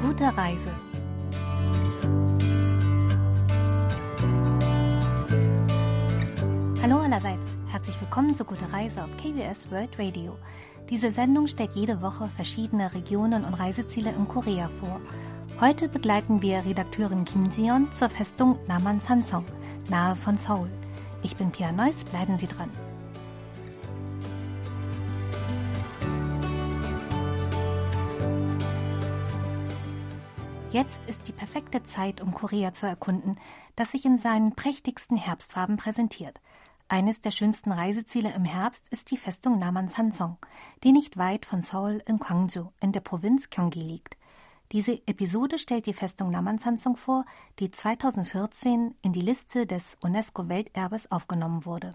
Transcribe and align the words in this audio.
Gute 0.00 0.36
Reise. 0.36 0.70
Hallo 6.82 6.98
allerseits, 6.98 7.56
herzlich 7.68 8.00
willkommen 8.00 8.34
zu 8.34 8.44
Gute 8.44 8.72
Reise 8.72 9.04
auf 9.04 9.16
KBS 9.16 9.70
World 9.70 9.98
Radio. 9.98 10.36
Diese 10.90 11.12
Sendung 11.12 11.46
stellt 11.46 11.72
jede 11.72 12.02
Woche 12.02 12.28
verschiedene 12.28 12.92
Regionen 12.94 13.44
und 13.44 13.54
Reiseziele 13.54 14.10
in 14.10 14.26
Korea 14.26 14.68
vor. 14.80 15.00
Heute 15.60 15.88
begleiten 15.88 16.40
wir 16.42 16.64
Redakteurin 16.64 17.24
Kim 17.24 17.50
Sion 17.50 17.92
zur 17.92 18.08
Festung 18.08 18.58
Naman 18.66 19.00
Sansong, 19.00 19.44
nahe 19.88 20.16
von 20.16 20.36
Seoul. 20.36 20.70
Ich 21.22 21.36
bin 21.36 21.50
Pia 21.50 21.72
Neuss, 21.72 22.04
bleiben 22.04 22.38
Sie 22.38 22.46
dran. 22.46 22.70
Jetzt 30.70 31.06
ist 31.06 31.26
die 31.26 31.32
perfekte 31.32 31.82
Zeit, 31.82 32.20
um 32.20 32.34
Korea 32.34 32.72
zu 32.74 32.86
erkunden, 32.86 33.36
das 33.74 33.92
sich 33.92 34.04
in 34.04 34.18
seinen 34.18 34.54
prächtigsten 34.54 35.16
Herbstfarben 35.16 35.78
präsentiert. 35.78 36.40
Eines 36.88 37.22
der 37.22 37.30
schönsten 37.30 37.72
Reiseziele 37.72 38.32
im 38.32 38.44
Herbst 38.44 38.88
ist 38.90 39.10
die 39.10 39.16
Festung 39.16 39.58
Naman-Sansong, 39.58 40.36
die 40.84 40.92
nicht 40.92 41.16
weit 41.16 41.46
von 41.46 41.62
Seoul 41.62 42.02
in 42.06 42.18
Gwangju 42.18 42.68
in 42.80 42.92
der 42.92 43.00
Provinz 43.00 43.48
Gyeonggi 43.48 43.80
liegt. 43.80 44.17
Diese 44.72 45.00
Episode 45.06 45.58
stellt 45.58 45.86
die 45.86 45.94
Festung 45.94 46.30
Naman-Sansong 46.30 46.96
vor, 46.96 47.24
die 47.58 47.70
2014 47.70 48.94
in 49.00 49.12
die 49.12 49.22
Liste 49.22 49.66
des 49.66 49.96
UNESCO-Welterbes 50.02 51.10
aufgenommen 51.10 51.64
wurde. 51.64 51.94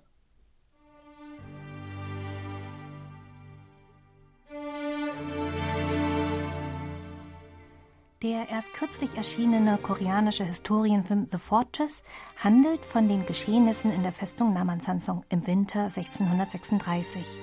Der 8.24 8.50
erst 8.50 8.74
kürzlich 8.74 9.18
erschienene 9.18 9.78
koreanische 9.78 10.46
Historienfilm 10.46 11.28
The 11.30 11.38
Fortress 11.38 12.04
handelt 12.38 12.86
von 12.86 13.08
den 13.08 13.26
Geschehnissen 13.26 13.92
in 13.92 14.02
der 14.02 14.14
Festung 14.14 14.54
Namansansong 14.54 15.26
im 15.30 15.46
Winter 15.46 15.92
1636, 15.96 17.38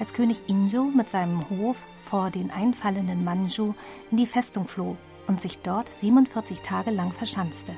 als 0.00 0.14
König 0.14 0.42
Injo 0.48 0.84
mit 0.84 1.10
seinem 1.10 1.48
Hof 1.50 1.84
vor 2.02 2.30
den 2.30 2.50
einfallenden 2.50 3.22
Manju 3.22 3.74
in 4.10 4.16
die 4.16 4.26
Festung 4.26 4.64
floh 4.64 4.96
und 5.26 5.40
sich 5.40 5.60
dort 5.60 5.88
47 6.00 6.62
Tage 6.62 6.90
lang 6.90 7.12
verschanzte. 7.12 7.74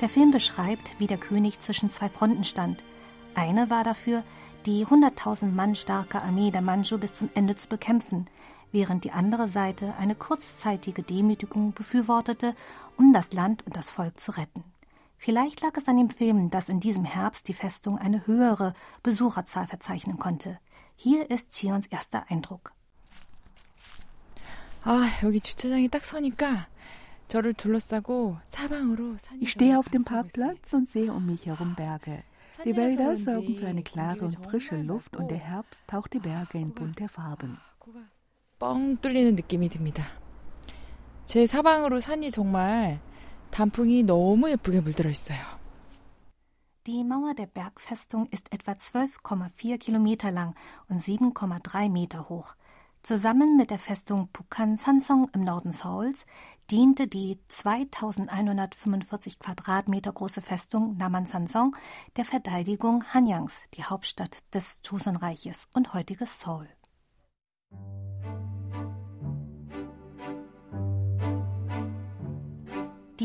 Der 0.00 0.08
Film 0.08 0.32
beschreibt, 0.32 0.98
wie 0.98 1.06
der 1.06 1.16
König 1.16 1.60
zwischen 1.60 1.90
zwei 1.90 2.08
Fronten 2.08 2.42
stand. 2.42 2.82
Eine 3.36 3.70
war 3.70 3.84
dafür, 3.84 4.24
die 4.66 4.84
100.000 4.84 5.46
Mann 5.46 5.76
starke 5.76 6.20
Armee 6.20 6.50
der 6.50 6.60
Manju 6.60 6.98
bis 6.98 7.14
zum 7.14 7.30
Ende 7.34 7.54
zu 7.54 7.68
bekämpfen, 7.68 8.26
während 8.72 9.04
die 9.04 9.12
andere 9.12 9.46
Seite 9.46 9.94
eine 9.96 10.16
kurzzeitige 10.16 11.04
Demütigung 11.04 11.72
befürwortete, 11.72 12.56
um 12.98 13.12
das 13.12 13.32
Land 13.32 13.64
und 13.64 13.76
das 13.76 13.90
Volk 13.90 14.18
zu 14.18 14.32
retten. 14.32 14.64
Vielleicht 15.16 15.62
lag 15.62 15.76
es 15.76 15.86
an 15.86 15.96
dem 15.96 16.10
Film, 16.10 16.50
dass 16.50 16.68
in 16.68 16.80
diesem 16.80 17.04
Herbst 17.04 17.46
die 17.46 17.54
Festung 17.54 17.96
eine 17.96 18.26
höhere 18.26 18.74
Besucherzahl 19.02 19.68
verzeichnen 19.68 20.18
konnte. 20.18 20.58
Hier 20.95 21.29
ist 21.29 21.51
Zions 21.51 21.87
erster 21.91 22.25
Eindruck. 22.29 22.73
아, 24.83 25.09
여기 25.23 25.39
주차장에 25.39 25.87
딱 25.87 26.03
서니까 26.03 26.67
저를 27.27 27.53
둘러싸고 27.53 28.37
사방으로 28.47 29.17
Ich 29.41 29.51
stehe 29.51 29.77
auf 29.77 29.89
dem 29.89 30.03
Parkplatz 30.03 30.73
und 30.73 30.89
sehe 30.89 31.11
um 31.13 31.25
mich 31.25 31.45
herum 31.45 31.75
Berge. 31.75 32.23
Die 32.65 32.75
Wälder 32.75 33.15
sorgen 33.17 33.55
für 33.57 33.67
eine 33.67 33.83
klare 33.83 34.25
und 34.25 34.35
frische 34.43 34.81
Luft 34.81 35.15
und 35.15 35.29
der 35.29 35.37
Herbst 35.37 35.81
taucht 35.87 36.13
die 36.13 36.19
Berge 36.19 36.57
in 36.57 36.73
bunte 36.73 37.07
Farben. 37.07 37.57
뻥 38.59 38.97
뚫리는 38.97 39.35
느낌이 39.35 39.69
듭니다. 39.69 40.03
제 41.23 41.45
사방으로 41.45 41.99
산이 41.99 42.31
정말 42.31 42.99
단풍이 43.51 44.03
너무 44.03 44.49
예쁘게 44.49 44.81
물들어 44.81 45.09
있어요. 45.09 45.39
Die 46.86 47.02
Mauer 47.02 47.32
der 47.32 47.46
Bergfestung 47.46 48.26
ist 48.26 48.52
etwa 48.52 48.72
12,4 48.72 49.78
Kilometer 49.78 50.30
lang 50.30 50.54
und 50.90 51.00
7,3 51.00 51.88
Meter 51.88 52.28
hoch. 52.28 52.54
Zusammen 53.02 53.56
mit 53.56 53.70
der 53.70 53.78
Festung 53.78 54.28
Pukan 54.34 54.76
Sansong 54.76 55.30
im 55.32 55.44
Norden 55.44 55.72
Seouls 55.72 56.26
diente 56.70 57.06
die 57.06 57.38
2145 57.48 59.38
Quadratmeter 59.38 60.12
große 60.12 60.42
Festung 60.42 60.98
Naman 60.98 61.24
Sansong 61.24 61.74
der 62.18 62.26
Verteidigung 62.26 63.02
Hanyangs, 63.14 63.54
die 63.72 63.84
Hauptstadt 63.84 64.44
des 64.52 64.82
Joseon-Reiches 64.84 65.68
und 65.72 65.94
heutiges 65.94 66.38
Seoul. 66.38 66.68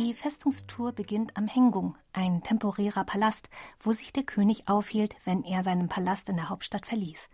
Die 0.08 0.14
Festungstour 0.14 0.92
beginnt 0.92 1.36
am 1.36 1.46
Hengung, 1.46 1.96
ein 2.12 2.42
temporärer 2.42 3.04
Palast, 3.04 3.48
wo 3.78 3.92
sich 3.92 4.12
der 4.12 4.22
König 4.24 4.68
aufhielt, 4.68 5.14
wenn 5.24 5.44
er 5.44 5.62
seinen 5.62 5.88
Palast 5.88 6.28
in 6.28 6.36
der 6.36 6.48
Hauptstadt 6.48 6.86
verließ. 6.86 7.28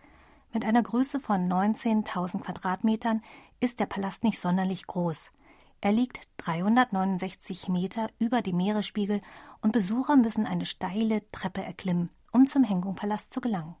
Mit 0.53 0.65
einer 0.65 0.83
Größe 0.83 1.19
von 1.19 1.47
19.000 1.47 2.41
Quadratmetern 2.41 3.21
ist 3.59 3.79
der 3.79 3.85
Palast 3.85 4.23
nicht 4.23 4.39
sonderlich 4.39 4.85
groß. 4.87 5.31
Er 5.79 5.91
liegt 5.91 6.27
369 6.37 7.69
Meter 7.69 8.09
über 8.19 8.41
dem 8.41 8.57
Meeresspiegel 8.57 9.21
und 9.61 9.71
Besucher 9.71 10.15
müssen 10.15 10.45
eine 10.45 10.65
steile 10.65 11.21
Treppe 11.31 11.63
erklimmen, 11.63 12.09
um 12.31 12.45
zum 12.45 12.63
Hengung-Palast 12.63 13.33
zu 13.33 13.41
gelangen. 13.41 13.75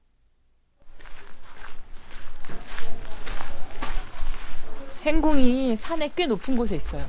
행궁이 5.03 5.75
산에 5.75 6.11
꽤 6.15 6.27
높은 6.27 6.55
곳에 6.55 6.75
있어요. 6.75 7.03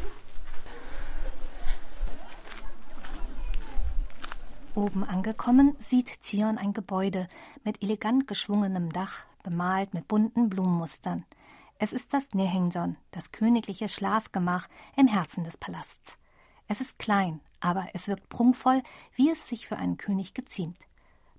Oben 4.78 5.04
angekommen 5.04 5.76
sieht 5.80 6.08
Zion 6.08 6.60
ein 6.60 6.72
Gebäude 6.72 7.28
mit 7.64 7.82
elegant 7.82 8.28
geschwungenem 8.28 8.94
Dach, 8.94 9.26
bemalt 9.42 9.96
mit 9.96 10.08
bunten 10.08 10.50
Blumenmustern. 10.50 11.26
Es 11.80 11.94
ist 11.94 12.14
das 12.14 12.36
Nehengson, 12.36 12.96
das 13.10 13.32
königliche 13.32 13.90
Schlafgemach 13.90 14.68
im 14.96 15.08
Herzen 15.08 15.44
des 15.44 15.58
Palasts. 15.58 16.20
Es 16.68 16.80
ist 16.80 17.00
klein, 17.00 17.42
aber 17.60 17.88
es 17.96 18.08
wirkt 18.08 18.30
prunkvoll, 18.30 18.84
wie 19.16 19.32
es 19.32 19.48
sich 19.48 19.66
für 19.66 19.78
einen 19.78 19.98
König 19.98 20.36
geziemt. 20.36 20.78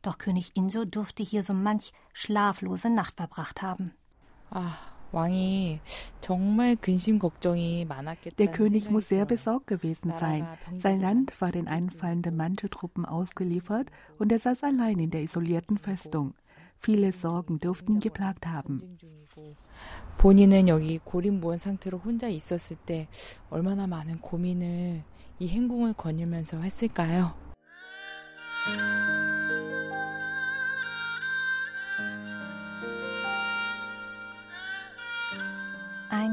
Doch 0.03 0.19
König 0.19 0.57
Injo 0.57 0.85
durfte 0.85 1.23
hier 1.23 1.45
so 1.45 1.55
manch 1.55 1.93
schlaflose 2.13 2.91
Nacht 2.91 3.15
verbracht 3.15 3.63
haben. 3.63 3.95
Ah, 4.51 4.75
왕이 5.12 5.80
정말 6.22 6.76
근심 6.76 7.20
걱정이 7.20 7.86
많았겠다. 7.86 8.36
Der 8.36 8.52
König 8.52 8.90
muss 8.90 9.08
sehr 9.08 9.26
besorgt 9.26 9.68
gewesen 9.68 10.12
sein. 10.18 10.46
Sein 10.78 11.00
Land 11.00 11.40
war 11.40 11.52
den 11.52 11.68
einfallenden 11.68 12.36
Manteltruppen 12.36 13.06
ausgeliefert 13.06 13.92
und 14.18 14.32
er 14.32 14.40
saß 14.40 14.64
allein 14.64 14.98
in 15.00 15.12
der 15.12 15.22
isolierten 15.22 15.78
Festung. 15.78 16.34
Viele 16.80 17.14
Sorgen 17.14 17.60
dürften 17.60 17.94
ihn 17.94 18.00
geplagt 18.00 18.48
haben. 18.48 18.98
본인은 20.18 20.68
여기 20.68 21.00
고립무원 21.00 21.58
상태로 21.58 22.00
혼자 22.00 22.28
있었을 22.28 22.76
때 22.78 23.08
얼마나 23.50 23.88
많은 23.88 24.20
고민을 24.20 25.04
이 25.40 25.48
행궁을 25.48 25.94
거닐면서 25.94 26.60
했을까요? 26.60 27.34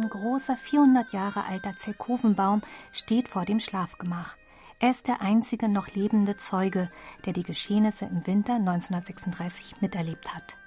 Großer 0.10 0.58
400 0.58 1.14
Jahre 1.14 1.46
alter 1.46 1.74
Zerkovenbaum 1.74 2.62
steht 2.92 3.28
vor 3.28 3.46
dem 3.46 3.60
Schlafgemach. 3.60 4.38
Er 4.80 4.92
ist 4.92 5.08
der 5.08 5.22
einzige 5.22 5.70
noch 5.70 5.88
lebende 5.90 6.36
Zeuge, 6.36 6.92
der 7.26 7.34
die 7.34 7.44
Geschehnisse 7.44 8.06
im 8.06 8.28
Winter 8.28 8.56
1936 8.56 9.82
miterlebt 9.82 10.36
hat. 10.36 10.58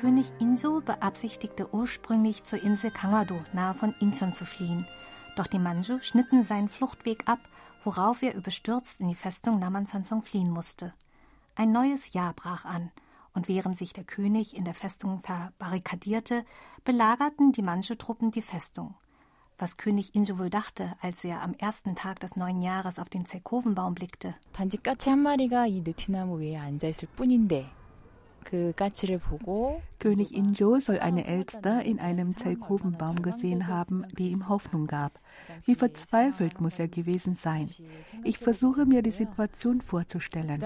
König 0.00 0.26
Inso 0.40 0.80
beabsichtigte 0.80 1.72
ursprünglich 1.72 2.44
zur 2.44 2.62
Insel 2.62 2.90
Kangado 2.90 3.40
nahe 3.52 3.74
von 3.74 3.94
Incheon 4.00 4.34
zu 4.34 4.44
fliehen. 4.44 4.86
Doch 5.36 5.46
die 5.46 5.58
Manju 5.58 6.00
schnitten 6.00 6.44
seinen 6.44 6.68
Fluchtweg 6.68 7.28
ab, 7.28 7.38
worauf 7.84 8.22
er 8.22 8.34
überstürzt 8.34 9.00
in 9.00 9.08
die 9.08 9.14
Festung 9.14 9.58
Namansansong 9.58 10.22
fliehen 10.22 10.50
musste. 10.50 10.92
Ein 11.54 11.72
neues 11.72 12.12
Jahr 12.12 12.32
brach 12.34 12.64
an– 12.64 12.90
und 13.33 13.47
während 13.47 13.77
sich 13.77 13.93
der 13.93 14.03
König 14.03 14.55
in 14.55 14.65
der 14.65 14.73
Festung 14.73 15.21
verbarrikadierte, 15.21 16.43
belagerten 16.83 17.51
die 17.51 17.61
Manchu-Truppen 17.61 18.31
die 18.31 18.41
Festung. 18.41 18.95
Was 19.57 19.75
König 19.75 20.15
Injo 20.15 20.39
wohl 20.39 20.49
dachte, 20.49 20.95
als 21.01 21.23
er 21.25 21.41
am 21.41 21.53
ersten 21.53 21.93
Tag 21.93 22.21
des 22.21 22.37
neuen 22.37 22.61
Jahres 22.61 22.97
auf 22.97 23.09
den 23.09 23.25
Zerkovenbaum 23.25 23.93
blickte. 23.93 24.33
단지 24.53 24.77
까치 24.77 25.09
한 25.09 25.19
마리가 25.19 25.67
이 25.67 25.81
느티나무 25.81 26.39
위에 26.39 26.55
앉아 26.55 26.87
있을 26.87 27.09
뿐인데 27.09 27.69
König 29.99 30.33
Injo 30.33 30.79
soll 30.79 30.99
eine 30.99 31.25
Elster 31.25 31.83
in 31.83 31.99
einem 31.99 32.35
Zelkovenbaum 32.35 33.21
gesehen 33.21 33.67
haben, 33.67 34.05
die 34.17 34.31
ihm 34.31 34.49
Hoffnung 34.49 34.87
gab. 34.87 35.19
Wie 35.65 35.75
verzweifelt 35.75 36.59
muss 36.59 36.79
er 36.79 36.87
gewesen 36.87 37.35
sein. 37.35 37.69
Ich 38.23 38.39
versuche 38.39 38.85
mir 38.85 39.03
die 39.03 39.11
Situation 39.11 39.81
vorzustellen. 39.81 40.63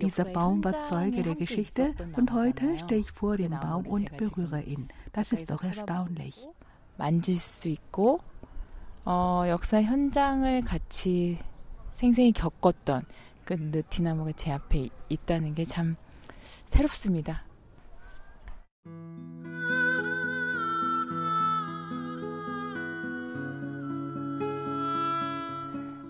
Dieser 0.00 0.24
Baum 0.24 0.64
war 0.64 0.84
Zeuge 0.84 1.22
der 1.22 1.34
Geschichte 1.34 1.92
und 2.16 2.32
heute 2.32 2.78
stehe 2.78 3.00
ich 3.00 3.10
vor 3.10 3.36
dem 3.36 3.50
Baum 3.50 3.86
und 3.86 4.16
berühre 4.16 4.62
ihn. 4.62 4.88
Das 5.12 5.32
ist 5.32 5.50
doch 5.50 5.62
erstaunlich. 5.62 6.48
만질 6.98 7.38
수 7.38 7.68
있고 7.68 8.20
어, 9.04 9.44
역사 9.48 9.82
현장을 9.82 10.64
같이 10.64 11.38
생생히 11.92 12.32
겪었던 12.32 13.04
그 13.44 13.52
느티나무가 13.52 14.32
제 14.32 14.50
앞에 14.50 14.88
있다는 15.10 15.54
게 15.54 15.66
참 15.66 15.96
새롭습니다. 16.66 17.42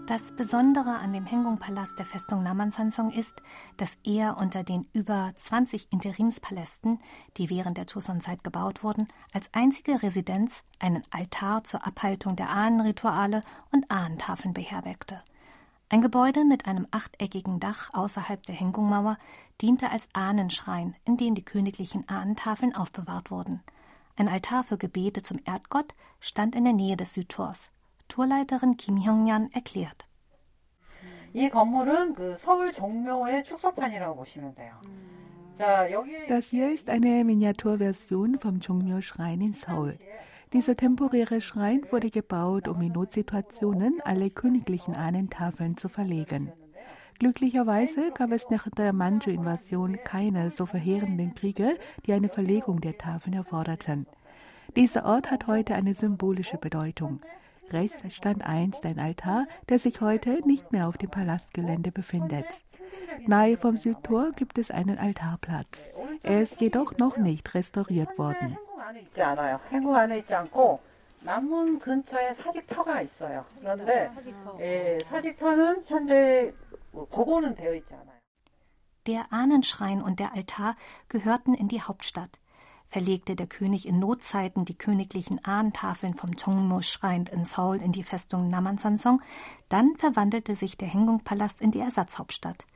Das 0.07 0.31
Besondere 0.31 0.99
an 0.99 1.13
dem 1.13 1.27
Hengung-Palast 1.27 1.99
der 1.99 2.07
Festung 2.07 2.45
Namansansong 2.45 3.11
ist, 3.13 3.43
dass 3.77 3.99
er 4.05 4.37
unter 4.39 4.63
den 4.63 4.87
über 4.93 5.33
20 5.35 5.93
Interimspalästen, 5.93 7.01
die 7.37 7.51
während 7.51 7.77
der 7.77 7.87
Joseon-Zeit 7.87 8.45
gebaut 8.45 8.85
wurden, 8.85 9.09
als 9.33 9.51
einzige 9.53 10.03
Residenz 10.03 10.63
einen 10.79 11.03
Altar 11.11 11.65
zur 11.65 11.85
Abhaltung 11.85 12.37
der 12.37 12.51
Ahnenrituale 12.51 13.43
und 13.73 13.91
Ahnentafeln 13.91 14.55
beherbergte. 14.55 15.23
Ein 15.94 16.02
Gebäude 16.02 16.46
mit 16.46 16.68
einem 16.68 16.88
achteckigen 16.92 17.60
Dach 17.60 17.90
außerhalb 17.94 18.42
der 18.46 18.56
Hengung-Mauer 18.56 19.18
diente 19.62 19.92
als 19.92 20.08
Ahnenschrein, 20.14 20.96
in 21.04 21.18
dem 21.18 21.36
die 21.36 21.44
königlichen 21.44 22.08
Ahnentafeln 22.08 22.74
aufbewahrt 22.74 23.30
wurden. 23.30 23.62
Ein 24.16 24.30
Altar 24.30 24.64
für 24.64 24.78
Gebete 24.78 25.22
zum 25.22 25.40
Erdgott 25.44 25.94
stand 26.22 26.56
in 26.56 26.64
der 26.64 26.72
Nähe 26.72 26.96
des 26.96 27.14
Südtors. 27.14 27.72
Tourleiterin 28.08 28.78
Kim 28.78 29.04
Hyung-jan 29.04 29.52
erklärt. 29.52 30.08
Das 36.30 36.48
hier 36.48 36.72
ist 36.72 36.90
eine 36.90 37.26
Miniaturversion 37.26 38.40
vom 38.40 38.62
Jongmyo-Schrein 38.62 39.42
in 39.42 39.54
Seoul. 39.54 40.00
Dieser 40.54 40.76
temporäre 40.76 41.40
Schrein 41.40 41.82
wurde 41.92 42.10
gebaut, 42.10 42.68
um 42.68 42.82
in 42.82 42.92
Notsituationen 42.92 44.00
alle 44.04 44.30
königlichen 44.30 44.96
Ahnentafeln 44.96 45.78
zu 45.78 45.88
verlegen. 45.88 46.52
Glücklicherweise 47.20 48.12
gab 48.14 48.32
es 48.32 48.50
nach 48.50 48.68
der 48.70 48.92
Manchu-Invasion 48.92 50.00
keine 50.04 50.52
so 50.52 50.66
verheerenden 50.66 51.36
Kriege, 51.36 51.78
die 52.06 52.12
eine 52.14 52.28
Verlegung 52.28 52.82
der 52.82 52.98
Tafeln 52.98 53.36
erforderten. 53.36 54.08
Dieser 54.76 55.06
Ort 55.06 55.32
hat 55.32 55.48
heute 55.48 55.76
eine 55.76 55.94
symbolische 55.94 56.58
Bedeutung. 56.58 57.22
Rechts 57.70 58.14
stand 58.14 58.44
einst 58.46 58.86
ein 58.86 59.00
Altar, 59.00 59.48
der 59.70 59.80
sich 59.80 60.02
heute 60.02 60.46
nicht 60.46 60.74
mehr 60.74 60.90
auf 60.90 60.98
dem 60.98 61.10
Palastgelände 61.10 61.92
befindet. 61.92 62.66
Nahe 63.26 63.56
vom 63.56 63.78
Südtor 63.78 64.32
gibt 64.32 64.58
es 64.58 64.72
einen 64.72 64.98
Altarplatz. 64.98 65.90
Er 66.24 66.42
ist 66.42 66.60
jedoch 66.60 66.98
noch 66.98 67.18
nicht 67.18 67.54
restauriert 67.54 68.18
worden. 68.18 68.58
남문 71.21 71.79
근처에 71.79 72.35
사직터가 72.35 73.01
있어요. 73.03 73.45
그런데 73.59 74.11
예, 74.61 74.99
사직터는 75.05 75.85
현재 75.87 76.55
복원은 76.93 77.55
되어 77.55 77.75
있지 77.75 77.95
않아요. 77.95 78.17
Der 79.05 79.33
Ahnenschrein 79.33 80.03
und 80.03 80.19
der 80.19 80.35
Altar 80.35 80.75
gehörten 81.09 81.55
in 81.55 81.69
die 81.69 81.81
Hauptstadt 81.81 82.41
verlegte 82.89 83.35
der 83.37 83.47
König 83.47 83.87
in 83.87 83.99
Notzeiten 83.99 84.65
die 84.65 84.77
königlichen 84.77 85.45
Ahnentafeln 85.45 86.15
vom 86.15 86.37
Chongmo-Schrein 86.37 87.27
in 87.33 87.45
Seoul 87.45 87.83
in 87.83 87.93
die 87.93 88.03
Festung 88.03 88.49
Namansansong, 88.49 89.21
dann 89.69 89.97
verwandelte 89.97 90.55
sich 90.55 90.77
der 90.77 90.89
Hengung-Palast 90.89 91.61
in 91.61 91.71
die 91.71 91.81
Ersatzhauptstadt. 91.81 92.67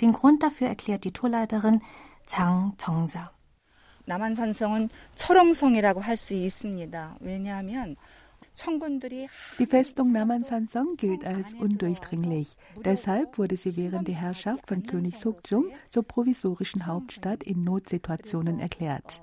Den 0.00 0.12
Grund 0.12 0.42
dafür 0.42 0.68
erklärt 0.68 1.04
die 1.04 1.12
Tourleiterin 1.12 1.82
Zhang 2.26 2.74
Chongja. 2.78 3.30
남한산성은 4.06 4.88
철옹성이라고 5.14 6.00
할 6.00 6.16
수 6.16 6.34
있습니다. 6.34 7.16
왜냐하면 7.20 7.96
die 9.58 9.66
Festung 9.66 10.12
Namansansong 10.12 10.96
gilt 10.96 11.24
als 11.24 11.54
undurchdringlich. 11.54 12.56
Deshalb 12.84 13.38
wurde 13.38 13.56
sie 13.56 13.76
während 13.76 14.08
der 14.08 14.14
Herrschaft 14.14 14.68
von 14.68 14.82
König 14.82 15.18
Sukjung 15.18 15.66
zur 15.90 16.02
provisorischen 16.02 16.86
Hauptstadt 16.86 17.44
in 17.44 17.64
Notsituationen 17.64 18.60
erklärt. 18.60 19.22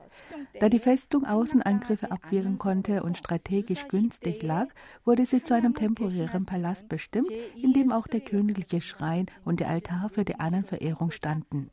Da 0.59 0.68
die 0.68 0.80
Festung 0.80 1.25
Außenangriffe 1.25 2.12
abwehren 2.12 2.57
konnte 2.57 3.03
und 3.03 3.18
strategisch 3.18 3.88
günstig 3.88 4.41
lag, 4.41 4.68
wurde 5.06 5.25
sie 5.25 5.44
zu 5.44 5.53
einem 5.53 5.75
temporären 5.75 6.45
Palast 6.45 6.89
bestimmt, 6.89 7.30
in 7.56 7.74
dem 7.74 7.91
auch 7.91 8.07
der 8.07 8.21
königliche 8.21 8.81
Schrein 8.81 9.27
und 9.45 9.59
der 9.59 9.69
Altar 9.69 10.09
für 10.09 10.25
die 10.25 10.39
Ahnenverehrung 10.39 11.12
standen. 11.12 11.69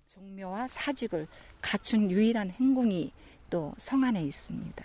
갖춘 1.61 2.11
유일한 2.11 2.51
행궁이 2.51 3.13
또성 3.51 4.05
안에 4.05 4.23
있습니다. 4.23 4.85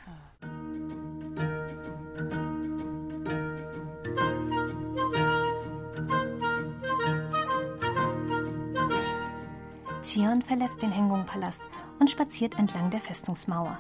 Xion 10.03 10.41
verlässt 10.41 10.81
den 10.81 10.91
Hengung-Palast 10.91 11.61
und 11.99 12.09
spaziert 12.09 12.57
entlang 12.59 12.89
der 12.89 12.99
Festungsmauer. 12.99 13.79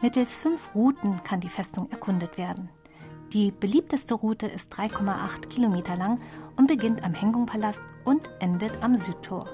Mittels 0.00 0.36
fünf 0.36 0.74
Routen 0.74 1.22
kann 1.22 1.40
die 1.40 1.48
Festung 1.48 1.90
erkundet 1.90 2.38
werden. 2.38 2.70
Die 3.32 3.52
beliebteste 3.52 4.14
Route 4.14 4.46
ist 4.46 4.72
3,8 4.72 5.46
Kilometer 5.48 5.96
lang 5.96 6.18
und 6.56 6.66
beginnt 6.66 7.04
am 7.04 7.12
Hengung-Palast 7.12 7.82
und 8.04 8.28
endet 8.40 8.82
am 8.82 8.96
Südtor. 8.96 9.48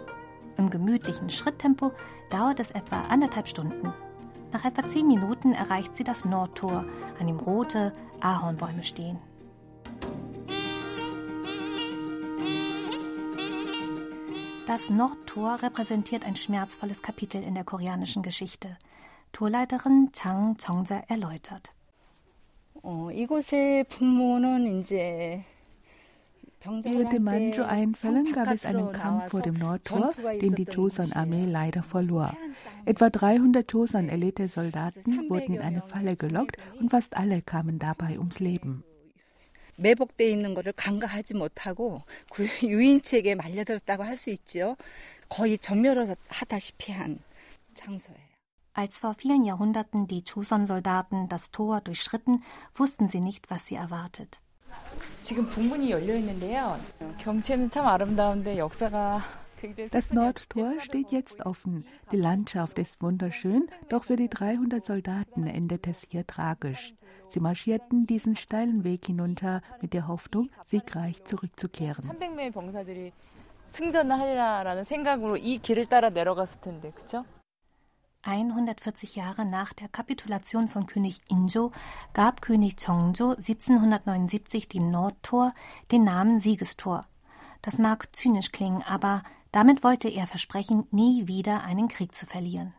Im 0.57 0.69
gemütlichen 0.69 1.30
Schritttempo 1.30 1.92
dauert 2.30 2.59
es 2.59 2.71
etwa 2.71 3.01
anderthalb 3.03 3.48
Stunden. 3.48 3.94
Nach 4.51 4.65
etwa 4.65 4.86
zehn 4.86 5.07
Minuten 5.07 5.53
erreicht 5.53 5.95
sie 5.95 6.03
das 6.03 6.25
Nordtor, 6.25 6.86
an 7.19 7.27
dem 7.27 7.39
rote 7.39 7.94
Ahornbäume 8.19 8.83
stehen. 8.83 9.18
Das 14.68 14.89
Nordtor 14.89 15.62
repräsentiert 15.62 16.24
ein 16.25 16.36
schmerzvolles 16.36 17.01
Kapitel 17.01 17.44
in 17.44 17.56
der 17.56 17.63
koreanischen 17.63 18.24
Geschichte. 18.24 18.77
Torleiterin 19.33 20.12
Chang 20.13 20.57
Chongsa 20.57 21.03
erläutert. 21.07 21.74
Während 26.65 27.12
den 27.12 27.23
Manchu-Einfällen 27.23 28.33
gab 28.33 28.53
es 28.53 28.67
einen 28.67 28.93
Kampf 28.93 29.31
vor 29.31 29.41
dem 29.41 29.55
Nordtor, 29.55 30.12
den 30.40 30.55
die 30.55 30.64
Joseon-Armee 30.64 31.45
leider 31.45 31.83
verlor. 31.83 32.37
Etwa 32.85 33.09
300 33.09 33.71
Joseon-Elite-Soldaten 33.73 35.31
wurden 35.31 35.55
in 35.55 35.61
eine 35.61 35.83
Falle 35.83 36.16
gelockt 36.16 36.57
und 36.81 36.90
fast 36.90 37.16
alle 37.16 37.40
kamen 37.43 37.78
dabei 37.78 38.19
ums 38.19 38.40
Leben. 38.40 38.83
매복돼 39.78 40.31
있는 40.31 40.55
것을 40.55 40.73
간과하지 40.73 41.35
못하고 41.35 42.02
그 42.31 42.49
유인책에 42.62 43.35
말려들었다고 43.35 44.02
할 44.05 44.16
수 44.16 44.31
있죠. 44.31 44.75
거의 45.28 45.59
전멸하다시피 45.59 46.93
한 46.93 47.19
장소예요. 47.75 48.26
Als 48.73 48.99
vor 48.99 49.14
vielen 49.14 49.45
Jahrhunderten 49.45 50.07
die 50.07 50.23
Chuson-Soldaten 50.23 51.28
das 51.28 51.50
Tor 51.50 51.81
durchschritten, 51.81 52.43
wussten 52.75 53.09
sie 53.09 53.21
nicht, 53.21 53.50
was 53.50 53.66
sie 53.66 53.75
erwartet. 53.75 54.40
지금 55.21 55.47
북문이 55.49 55.90
열려 55.90 56.14
있는데요. 56.16 56.78
경치는 57.21 57.71
참 57.71 57.87
아름다운데 57.87 58.59
역사가 58.59 59.21
Das 59.90 60.12
Nordtor 60.12 60.78
steht 60.81 61.12
jetzt 61.12 61.47
offen. 61.47 61.87
Die 62.12 62.19
Landschaft 62.19 62.78
ist 62.78 63.00
wunderschön, 63.00 63.66
doch 63.88 64.05
für 64.05 64.16
die 64.16 64.28
300 64.28 64.85
Soldaten 64.85 65.47
endet 65.47 65.87
es 65.87 66.07
hier 66.11 66.26
tragisch. 66.26 66.95
Sie 67.28 67.40
marschierten 67.40 68.07
diesen 68.07 68.37
steilen 68.37 68.85
Weg 68.85 69.07
hinunter 69.07 69.62
mit 69.81 69.95
der 69.95 70.07
Hoffnung, 70.07 70.50
siegreich 70.64 71.25
zurückzukehren. 71.25 72.05
300명의 72.07 72.52
병사들이 72.52 73.11
승전을 73.11 74.19
하리라라는 74.19 74.85
생각으로 74.85 75.37
이 75.37 75.59
길을 75.59 75.87
따라 75.87 76.11
내려갔을 76.11 76.61
텐데, 76.61 76.90
그렇죠? 76.90 77.25
140 78.24 79.16
Jahre 79.16 79.46
nach 79.46 79.74
der 79.74 79.88
Kapitulation 79.88 80.68
von 80.68 80.86
König 80.86 81.22
Injo 81.28 81.72
gab 82.13 82.42
König 82.42 82.75
Chongjo 82.78 83.32
1779 83.32 84.68
dem 84.70 84.92
Nordtor 84.92 85.51
den 85.92 86.04
Namen 86.04 86.40
Siegestor. 86.40 87.08
Das 87.62 87.78
mag 87.78 88.16
zynisch 88.16 88.51
klingen, 88.51 88.84
aber 88.84 89.24
damit 89.51 89.84
wollte 89.84 90.10
er 90.10 90.28
versprechen, 90.28 90.88
nie 90.92 91.28
wieder 91.28 91.63
einen 91.63 91.88
Krieg 91.88 92.13
zu 92.13 92.25
verlieren. 92.25 92.74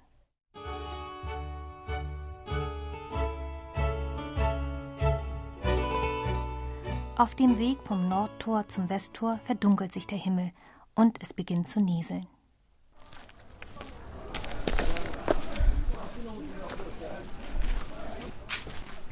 Auf 7.17 7.35
dem 7.35 7.59
Weg 7.59 7.79
vom 7.85 8.09
Nordtor 8.09 8.67
zum 8.69 8.89
Westtor 8.89 9.39
verdunkelt 9.45 9.93
sich 9.93 10.07
der 10.07 10.19
Himmel 10.19 10.51
und 10.95 11.23
es 11.23 11.33
beginnt 11.33 11.69
zu 11.69 11.81
nieseln. 11.81 12.27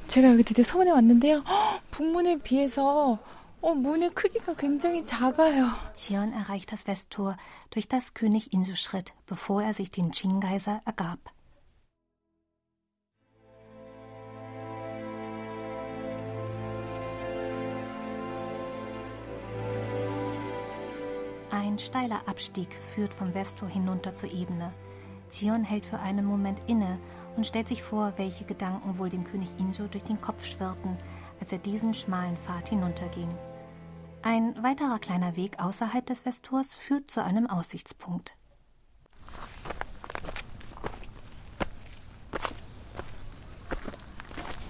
제가 0.09 0.31
여기 0.31 0.43
드디어 0.43 0.63
서문에 0.63 0.91
왔는데요. 0.91 1.39
허, 1.39 1.79
북문에 1.91 2.37
비해서 2.39 3.19
어, 3.61 3.73
문의 3.73 4.11
크기가 4.11 4.53
굉장히 4.53 5.03
작아요. 5.03 5.69
Zion 5.95 6.33
erreicht 6.33 6.71
das 6.71 6.87
Westtor 6.87 7.35
durch 7.71 7.87
das 7.87 8.13
König 8.13 8.53
Insu-Schritt, 8.53 9.13
bevor 9.25 9.63
er 9.63 9.73
sich 9.73 9.89
dem 9.89 10.11
Qing-Kaiser 10.11 10.81
ergab. 10.85 11.19
Ein 21.49 21.79
steiler 21.79 22.21
Abstieg 22.27 22.71
führt 22.73 23.13
vom 23.13 23.33
Westtor 23.33 23.67
hinunter 23.67 24.15
zur 24.15 24.31
Ebene. 24.31 24.73
Zion 25.29 25.63
hält 25.63 25.85
für 25.85 25.99
einen 25.99 26.25
Moment 26.25 26.61
inne 26.67 26.99
und 27.35 27.45
stellt 27.45 27.67
sich 27.67 27.83
vor, 27.83 28.13
welche 28.17 28.45
Gedanken 28.45 28.97
wohl 28.97 29.09
dem 29.09 29.23
König 29.23 29.49
Inso 29.57 29.87
durch 29.87 30.03
den 30.03 30.21
Kopf 30.21 30.45
schwirrten, 30.45 30.97
als 31.39 31.51
er 31.51 31.57
diesen 31.57 31.93
schmalen 31.93 32.37
Pfad 32.37 32.69
hinunterging. 32.69 33.29
Ein 34.21 34.55
weiterer 34.63 34.99
kleiner 34.99 35.35
Weg 35.35 35.59
außerhalb 35.59 36.05
des 36.05 36.25
Westtors 36.25 36.73
führt 36.73 37.11
zu 37.11 37.23
einem 37.23 37.47
Aussichtspunkt. 37.47 38.35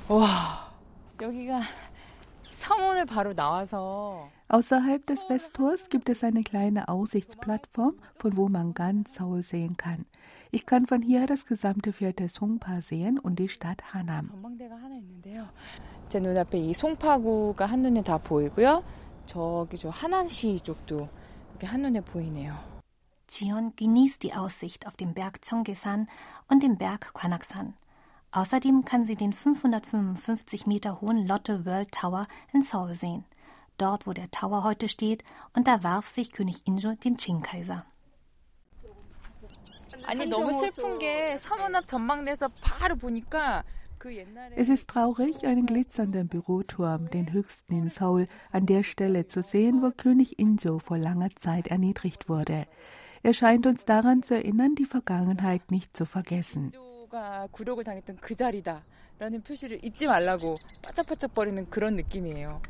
와, 0.07 0.71
여기가 1.19 1.61
서문을 2.51 3.05
바로 3.05 3.33
나와서 3.33 4.29
Außerhalb 4.49 5.05
des 5.07 5.27
Westtors 5.27 5.89
gibt 5.89 6.07
es 6.07 6.23
eine 6.23 6.41
kleine 6.43 6.87
Aussichtsplattform, 6.87 7.95
von 8.15 8.37
wo 8.37 8.47
man 8.47 8.73
ganz 8.73 9.15
Seoul 9.15 9.41
sehen 9.41 9.75
kann. 9.75 10.05
Ich 10.51 10.65
kann 10.65 10.85
von 10.85 11.01
hier 11.01 11.25
das 11.25 11.45
gesamte 11.45 11.91
Viertel 11.91 12.29
Songpa 12.29 12.81
sehen 12.81 13.17
und 13.17 13.39
die 13.39 13.49
Stadt 13.49 13.93
Hanam. 13.93 14.29
전망대가 14.29 14.75
하나 14.75 14.95
있는데요. 14.95 15.47
제 16.09 16.19
눈앞에 16.19 16.59
이 16.59 16.73
송파구가 16.73 17.65
한눈에 17.65 18.03
다 18.03 18.17
보이고요. 18.17 18.83
저기 19.25 19.77
저 19.77 19.89
하남시 19.89 20.59
쪽도 20.61 21.09
이렇게 21.49 21.67
한눈에 21.67 22.01
보이네요. 22.01 22.55
Zion 23.27 23.73
genießt 23.75 24.21
die 24.21 24.33
Aussicht 24.33 24.85
auf 24.85 24.95
den 24.95 25.13
Berg 25.15 25.41
Chonggesan 25.41 26.07
und 26.47 26.61
den 26.61 26.77
Berg 26.77 27.13
Kwanaksan. 27.13 27.73
Außerdem 28.31 28.85
kann 28.85 29.05
sie 29.05 29.15
den 29.15 29.33
555 29.33 30.67
Meter 30.67 31.01
hohen 31.01 31.25
Lotte 31.25 31.65
World 31.65 31.91
Tower 31.91 32.27
in 32.53 32.61
Seoul 32.61 32.93
sehen. 32.93 33.25
Dort, 33.79 34.07
wo 34.07 34.13
der 34.13 34.31
Tower 34.31 34.63
heute 34.63 34.87
steht, 34.87 35.23
und 35.53 35.67
da 35.67 35.83
warf 35.83 36.07
sich 36.07 36.31
König 36.31 36.65
Injo 36.65 36.93
dem 36.95 37.17
Qing-Kaiser. 37.17 37.83
아니 40.05 40.25
너무 40.25 40.59
슬픈 40.59 40.99
게 40.99 41.37
서문 41.37 41.75
앞 41.75 41.87
전망대에서 41.87 42.49
바로 42.61 42.95
보니까 42.95 43.63
그 43.97 44.15
옛날에 44.15 44.55
Es 44.55 44.69
ist 44.69 44.87
traurig, 44.87 45.45
einen 45.45 45.65
glitzernden 45.65 46.27
Büroturm, 46.27 47.09
den 47.09 47.31
höchsten 47.31 47.73
in 47.75 47.89
Seoul, 47.89 48.27
an 48.51 48.65
der 48.65 48.83
Stelle 48.83 49.27
zu 49.27 49.41
sehen, 49.41 49.81
wo 49.81 49.91
König 49.91 50.39
Injo 50.39 50.79
vor 50.79 50.97
langer 50.97 51.29
Zeit 51.35 51.67
erniedrigt 51.67 52.29
wurde. 52.29 52.67
Er 53.23 53.33
scheint 53.33 53.65
uns 53.65 53.85
daran 53.85 54.21
zu 54.21 54.35
erinnern, 54.35 54.75
die 54.75 54.85
Vergangenheit 54.85 55.71
nicht 55.71 55.95
zu 55.95 56.05
vergessen. 56.05 56.71
인조가 56.71 57.47
굴욕을 57.51 57.83
당했던 57.83 58.17
그 58.21 58.35
자리다라는 58.35 59.41
표시를 59.43 59.83
잊지 59.83 60.07
말라고 60.07 60.57
바짝바짝거리는 60.83 61.69
그런 61.69 61.95
느낌이에요. 61.95 62.61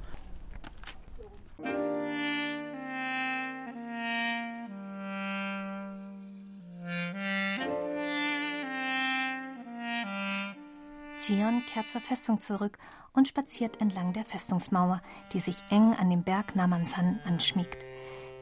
Zion 11.20 11.62
kehrt 11.72 11.88
zur 11.88 12.00
Festung 12.00 12.40
zurück 12.40 12.78
und 13.12 13.28
spaziert 13.28 13.80
entlang 13.80 14.12
der 14.12 14.24
Festungsmauer, 14.24 15.02
die 15.32 15.40
sich 15.40 15.56
eng 15.68 15.94
an 15.94 16.08
dem 16.08 16.22
Berg 16.22 16.56
Namansan 16.56 17.20
anschmiegt. 17.24 17.78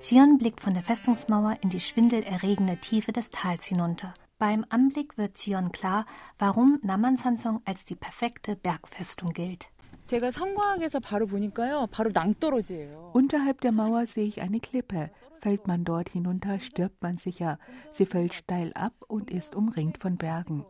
Zion 0.00 0.38
blickt 0.38 0.60
von 0.60 0.74
der 0.74 0.84
Festungsmauer 0.84 1.58
in 1.60 1.70
die 1.70 1.80
schwindelerregende 1.80 2.76
Tiefe 2.76 3.10
des 3.10 3.30
Tals 3.30 3.64
hinunter. 3.64 4.14
Beim 4.38 4.64
Anblick 4.68 5.18
wird 5.18 5.36
Zion 5.36 5.72
klar, 5.72 6.06
warum 6.38 6.78
Namansansong 6.82 7.60
als 7.64 7.84
die 7.84 7.96
perfekte 7.96 8.54
Bergfestung 8.54 9.32
gilt. 9.32 9.70
제가 10.07 10.31
성곽에서 10.31 10.99
바로 10.99 11.25
보니까요, 11.25 11.87
바로 11.91 12.11
낭떠러지예요. 12.13 13.13
Unterhalb 13.15 13.61
der 13.61 13.71
Mauer 13.71 14.05
sehe 14.05 14.25
ich 14.25 14.41
eine 14.41 14.59
Klippe. 14.59 15.09
Fällt 15.41 15.67
man 15.67 15.83
dort 15.83 16.09
hinunter, 16.09 16.59
stirbt 16.59 17.01
man 17.01 17.17
sicher. 17.17 17.57
Sie 17.91 18.05
fällt 18.05 18.33
steil 18.33 18.71
ab 18.75 18.93
und 19.07 19.31
ist 19.31 19.55
umringt 19.55 19.97
von 19.99 20.17
Bergen. 20.17 20.63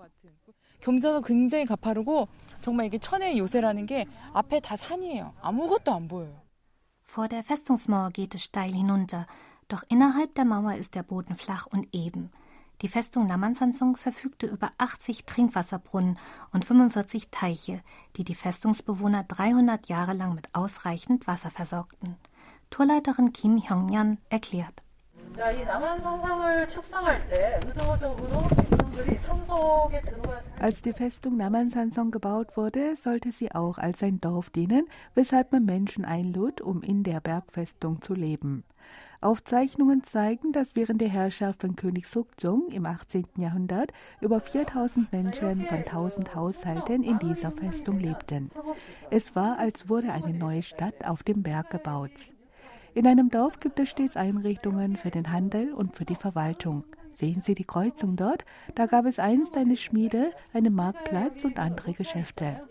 경사가 0.82 1.22
굉장히 1.22 1.66
가파르고 1.66 2.28
정말 2.62 2.88
이게 2.88 2.98
천의 2.98 3.38
요새라는 3.38 3.86
게 3.86 4.06
앞에 4.34 4.60
다 4.60 4.76
산이에요. 4.76 5.34
아무것도 5.42 5.94
안 5.94 6.08
보여요. 6.08 6.42
Vor 7.04 7.30
der 7.30 7.44
Festungsmauer 7.44 8.12
geht 8.12 8.36
es 8.36 8.44
steil 8.44 8.74
hinunter, 8.74 9.28
doch 9.68 9.84
innerhalb 9.90 10.34
der 10.36 10.46
Mauer 10.46 10.76
ist 10.76 10.96
der 10.96 11.04
Boden 11.04 11.36
flach 11.36 11.68
und 11.72 11.88
eben. 11.94 12.32
Die 12.83 12.89
Festung 12.89 13.27
Namansansong 13.27 13.97
verfügte 13.97 14.47
über 14.47 14.71
80 14.79 15.25
Trinkwasserbrunnen 15.25 16.19
und 16.53 16.65
45 16.65 17.31
Teiche, 17.31 17.81
die 18.17 18.25
die 18.25 18.37
Festungsbewohner 18.37 19.25
300 19.25 19.89
Jahre 19.89 20.13
lang 20.13 20.35
mit 20.35 20.55
ausreichend 20.55 21.27
Wasser 21.27 21.51
versorgten. 21.51 22.17
Tourleiterin 22.71 23.33
Kim 23.33 23.59
Hyung-jan 23.59 24.19
erklärt. 24.31 24.83
자, 25.37 25.53
als 30.61 30.83
die 30.83 30.93
Festung 30.93 31.37
Namansanson 31.37 32.11
gebaut 32.11 32.57
wurde, 32.57 32.97
sollte 33.01 33.33
sie 33.33 33.53
auch 33.53 33.79
als 33.79 34.03
ein 34.03 34.21
Dorf 34.21 34.51
dienen, 34.51 34.87
weshalb 35.15 35.53
man 35.53 35.65
Menschen 35.65 36.05
einlud, 36.05 36.61
um 36.61 36.83
in 36.83 37.05
der 37.05 37.21
Bergfestung 37.21 38.03
zu 38.03 38.15
leben. 38.15 38.65
Aufzeichnungen 39.21 40.05
zeigen, 40.05 40.53
dass 40.53 40.77
während 40.77 41.01
der 41.01 41.09
Herrschaft 41.09 41.61
von 41.61 41.77
König 41.77 42.07
Sukjung 42.07 42.69
im 42.71 42.87
18. 42.87 43.25
Jahrhundert 43.39 43.93
über 44.21 44.41
4000 44.41 45.13
Menschen 45.13 45.67
von 45.67 45.79
1000 45.79 46.35
Haushalten 46.35 47.03
in 47.03 47.19
dieser 47.19 47.51
Festung 47.51 47.99
lebten. 47.99 48.51
Es 49.11 49.35
war, 49.35 49.59
als 49.59 49.89
wurde 49.89 50.13
eine 50.13 50.33
neue 50.33 50.63
Stadt 50.63 51.05
auf 51.05 51.23
dem 51.23 51.43
Berg 51.43 51.71
gebaut. 51.71 52.33
In 52.95 53.07
einem 53.07 53.29
Dorf 53.29 53.61
gibt 53.61 53.79
es 53.81 53.91
stets 53.91 54.17
Einrichtungen 54.17 54.97
für 54.97 55.11
den 55.11 55.31
Handel 55.31 55.73
und 55.73 55.97
für 55.97 56.05
die 56.05 56.17
Verwaltung. 56.17 56.85
Sehen 57.18 57.42
Sie 57.42 57.56
die 57.56 57.66
Kreuzung 57.66 58.16
dort? 58.16 58.46
Da 58.76 58.86
gab 58.86 59.06
es 59.06 59.20
einst 59.20 59.56
eine 59.56 59.78
Schmiede, 59.78 60.32
einen 60.54 60.74
Marktplatz 60.74 61.46
und 61.46 61.60
andere 61.60 61.94
Geschäfte. 61.94 62.62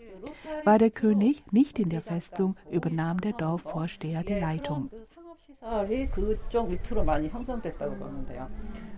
War 0.63 0.77
der 0.77 0.91
König 0.91 1.43
nicht 1.51 1.79
in 1.79 1.89
der 1.89 2.01
Festung, 2.01 2.55
übernahm 2.71 3.19
der 3.19 3.33
Dorfvorsteher 3.33 4.23
die 4.23 4.39
Leitung. 4.39 4.89
그 4.89 5.07
상업시설이 5.13 6.09
그쪽 6.09 6.69
밑으로 6.69 7.03
많이 7.03 7.27
형성됐다고 7.29 7.95
보는데요. 7.95 8.49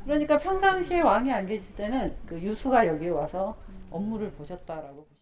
그러니까 0.04 0.38
평상시에 0.38 1.02
왕이 1.02 1.32
안 1.32 1.46
계실 1.46 1.76
때는 1.76 2.16
그 2.26 2.40
유수가 2.40 2.88
여기 2.88 3.10
와서 3.10 3.56
업무를 3.90 4.32
보셨다라고 4.32 5.06
보시면 5.06 5.19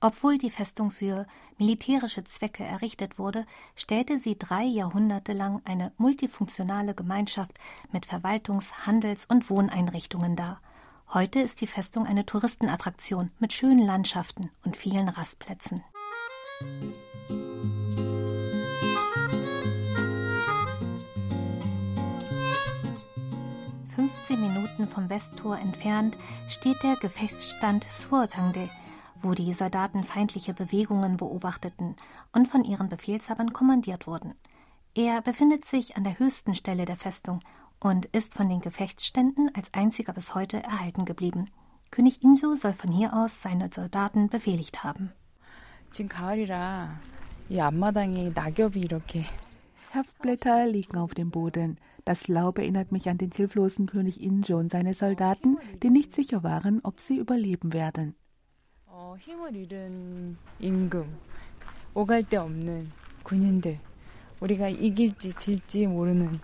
obwohl 0.00 0.38
die 0.38 0.50
Festung 0.50 0.90
für 0.90 1.26
militärische 1.58 2.22
Zwecke 2.24 2.64
errichtet 2.64 3.18
wurde, 3.18 3.46
stellte 3.74 4.18
sie 4.18 4.38
drei 4.38 4.62
Jahrhunderte 4.62 5.32
lang 5.32 5.60
eine 5.64 5.92
multifunktionale 5.96 6.94
Gemeinschaft 6.94 7.52
mit 7.92 8.06
Verwaltungs-, 8.06 8.86
Handels- 8.86 9.26
und 9.26 9.50
Wohneinrichtungen 9.50 10.36
dar. 10.36 10.60
Heute 11.12 11.40
ist 11.40 11.60
die 11.60 11.66
Festung 11.66 12.06
eine 12.06 12.26
Touristenattraktion 12.26 13.32
mit 13.38 13.52
schönen 13.52 13.84
Landschaften 13.84 14.50
und 14.64 14.76
vielen 14.76 15.08
Rastplätzen. 15.08 15.82
Minuten 24.78 24.88
vom 24.88 25.10
Westtor 25.10 25.58
entfernt 25.58 26.16
steht 26.48 26.82
der 26.82 26.96
Gefechtsstand 26.96 27.84
Suotangde, 27.84 28.68
wo 29.22 29.34
die 29.34 29.52
Soldaten 29.52 30.04
feindliche 30.04 30.54
Bewegungen 30.54 31.16
beobachteten 31.16 31.96
und 32.32 32.48
von 32.48 32.64
ihren 32.64 32.88
Befehlshabern 32.88 33.52
kommandiert 33.52 34.06
wurden. 34.06 34.34
Er 34.94 35.22
befindet 35.22 35.64
sich 35.64 35.96
an 35.96 36.04
der 36.04 36.18
höchsten 36.18 36.54
Stelle 36.54 36.84
der 36.84 36.96
Festung 36.96 37.40
und 37.80 38.06
ist 38.06 38.34
von 38.34 38.48
den 38.48 38.60
Gefechtsständen 38.60 39.50
als 39.54 39.72
einziger 39.72 40.12
bis 40.12 40.34
heute 40.34 40.62
erhalten 40.62 41.04
geblieben. 41.04 41.50
König 41.90 42.22
Inju 42.22 42.54
soll 42.56 42.72
von 42.72 42.90
hier 42.92 43.14
aus 43.14 43.42
seine 43.42 43.70
Soldaten 43.72 44.28
befehligt 44.28 44.84
haben. 44.84 45.12
Herbstblätter 49.90 50.66
liegen 50.66 50.98
auf 50.98 51.14
dem 51.14 51.30
Boden. 51.30 51.78
Das 52.04 52.28
Laub 52.28 52.58
erinnert 52.58 52.92
mich 52.92 53.08
an 53.08 53.16
den 53.16 53.30
hilflosen 53.30 53.86
König 53.86 54.20
Injo 54.20 54.58
und 54.58 54.70
seine 54.70 54.92
Soldaten, 54.92 55.56
die 55.82 55.90
nicht 55.90 56.14
sicher 56.14 56.42
waren, 56.42 56.80
ob 56.82 57.00
sie 57.00 57.16
überleben 57.16 57.72
werden. 57.72 58.14
어, 59.07 59.15
힘을 59.19 59.55
잃은 59.55 60.37
임금, 60.59 61.19
오갈 61.93 62.23
데 62.23 62.37
없는 62.37 62.89
군인들, 63.23 63.79
우리가 64.39 64.69
이길지 64.69 65.33
질지 65.33 65.87
모르는 65.87 66.39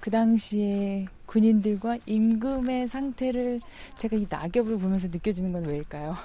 그 0.00 0.10
당시에 0.10 1.06
군인들과 1.26 1.98
임금의 2.06 2.88
상태를 2.88 3.60
제가 3.96 4.16
이 4.16 4.26
낙엽을 4.28 4.78
보면서 4.78 5.08
느껴지는 5.08 5.52
건 5.52 5.64
왜일까요? 5.64 6.16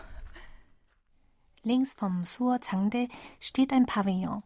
Links 1.64 1.94
vom 1.94 2.24
Suo 2.24 2.58
Changde 2.60 3.08
steht 3.40 3.74
ein 3.74 3.86
Pavillon. 3.86 4.42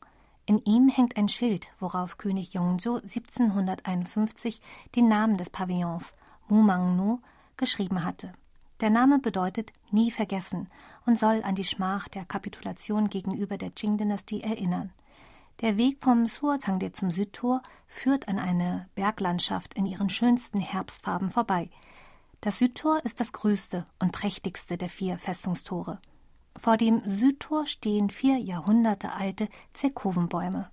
In 0.48 0.60
ihm 0.66 0.90
hängt 0.90 1.18
ein 1.18 1.30
Schild, 1.30 1.68
worauf 1.80 2.18
König 2.18 2.54
Yongjo 2.54 2.98
1751 2.98 4.60
den 4.96 5.08
Namen 5.08 5.38
des 5.38 5.50
Pavillons, 5.52 6.16
Mumangno, 6.50 7.22
geschrieben 7.58 8.04
hatte. 8.04 8.34
Der 8.82 8.90
Name 8.90 9.20
bedeutet 9.20 9.74
nie 9.92 10.10
vergessen 10.12 10.68
und 11.06 11.18
soll 11.18 11.44
an 11.44 11.56
die 11.56 11.64
Schmach 11.64 12.08
der 12.08 12.26
Kapitulation 12.26 13.10
gegenüber 13.10 13.58
der 13.58 13.70
Qing-Dynastie 13.70 14.42
erinnern. 14.42 14.92
Der 15.62 15.78
Weg 15.78 16.02
vom 16.02 16.26
Suozhangde 16.26 16.92
zum 16.92 17.12
Südtor 17.12 17.62
führt 17.86 18.28
an 18.28 18.40
eine 18.40 18.90
Berglandschaft 18.96 19.76
in 19.76 19.86
ihren 19.86 20.10
schönsten 20.10 20.60
Herbstfarben 20.60 21.30
vorbei. 21.30 21.70
Das 22.42 22.58
Südtor 22.58 23.06
ist 23.06 23.20
das 23.20 23.34
größte 23.34 23.86
und 24.00 24.12
prächtigste 24.12 24.78
der 24.78 24.90
vier 24.90 25.20
Festungstore. 25.20 26.00
Vor 26.58 26.78
dem 26.78 27.04
Südtor 27.08 27.68
stehen 27.68 28.10
vier 28.10 28.40
Jahrhunderte 28.40 29.14
alte 29.14 29.48
Zerkovenbäume. 29.74 30.72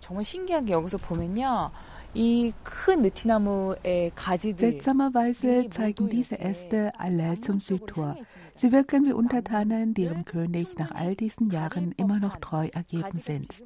정말 0.00 0.24
신기한 0.24 0.64
게 0.64 0.72
여기서 0.72 0.98
보면요. 0.98 1.70
Seltsamerweise 4.57 5.69
zeigen 5.69 6.09
diese 6.09 6.39
Äste 6.39 6.91
alle 6.97 7.39
zum 7.39 7.59
Südtor. 7.59 8.15
Sie 8.55 8.71
wirken 8.71 9.05
wie 9.05 9.13
Untertanen, 9.13 9.93
die 9.93 10.03
ihrem 10.03 10.25
König 10.25 10.77
nach 10.77 10.91
all 10.91 11.15
diesen 11.15 11.49
Jahren 11.49 11.93
immer 11.97 12.19
noch 12.19 12.37
treu 12.37 12.67
ergeben 12.73 13.19
sind. 13.21 13.63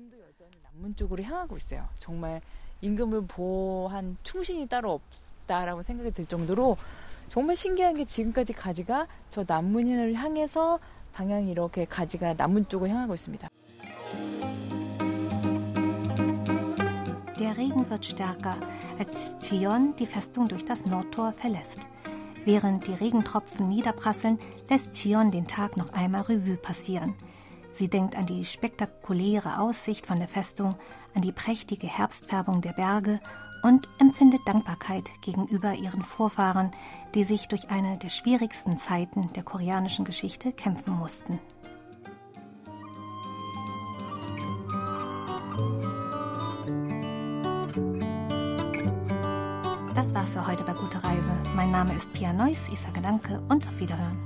임금을 2.83 3.27
보호한 3.27 4.17
충신이 4.23 4.67
따로 4.67 4.91
없다라고 4.91 5.81
생각이 5.81 6.11
들 6.11 6.25
정도로 6.25 6.75
정말 7.29 7.55
신기한 7.55 7.95
게 7.95 8.03
지금까지 8.03 8.51
가지가 8.51 9.07
저 9.29 9.45
남문을 9.47 10.15
향해서 10.15 10.79
방향이 11.13 11.49
이렇게 11.49 11.85
가지가 11.85 12.33
남문 12.33 12.67
쪽으로 12.67 12.89
향하고 12.89 13.13
있습니다. 13.13 13.47
Der 17.43 17.57
Regen 17.57 17.89
wird 17.89 18.05
stärker, 18.05 18.55
als 18.97 19.37
Zion 19.39 19.93
die 19.99 20.05
Festung 20.05 20.47
durch 20.47 20.63
das 20.63 20.85
Nordtor 20.85 21.33
verlässt. 21.33 21.81
Während 22.45 22.87
die 22.87 22.93
Regentropfen 22.93 23.67
niederprasseln, 23.67 24.39
lässt 24.69 24.95
Zion 24.95 25.29
den 25.29 25.45
Tag 25.45 25.75
noch 25.75 25.91
einmal 25.91 26.21
Revue 26.21 26.55
passieren. 26.55 27.15
Sie 27.73 27.89
denkt 27.89 28.15
an 28.15 28.27
die 28.27 28.45
spektakuläre 28.45 29.59
Aussicht 29.59 30.05
von 30.05 30.19
der 30.19 30.29
Festung, 30.29 30.75
an 31.15 31.21
die 31.21 31.33
prächtige 31.33 31.87
Herbstfärbung 31.87 32.61
der 32.61 32.71
Berge 32.71 33.19
und 33.61 33.89
empfindet 33.99 34.47
Dankbarkeit 34.47 35.11
gegenüber 35.19 35.73
ihren 35.73 36.03
Vorfahren, 36.03 36.71
die 37.13 37.25
sich 37.25 37.49
durch 37.49 37.69
eine 37.69 37.97
der 37.97 38.09
schwierigsten 38.09 38.77
Zeiten 38.77 39.33
der 39.33 39.43
koreanischen 39.43 40.05
Geschichte 40.05 40.53
kämpfen 40.53 40.93
mussten. 40.93 41.41
Für 50.33 50.47
heute 50.47 50.63
bei 50.63 50.73
Gute 50.73 51.03
Reise. 51.03 51.31
Mein 51.55 51.69
Name 51.69 51.93
ist 51.95 52.11
Pia 52.11 52.33
Neuss, 52.33 52.67
ich 52.71 52.79
sage 52.79 53.01
Danke 53.01 53.39
und 53.49 53.67
auf 53.67 53.79
Wiederhören. 53.79 54.17